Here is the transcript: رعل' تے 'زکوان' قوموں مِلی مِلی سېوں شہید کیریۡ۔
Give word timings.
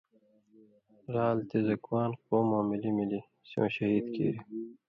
رعل' 1.13 1.45
تے 1.49 1.57
'زکوان' 1.65 2.17
قوموں 2.25 2.63
مِلی 2.69 2.91
مِلی 2.97 3.19
سېوں 3.47 3.67
شہید 3.75 4.05
کیریۡ۔ 4.13 4.43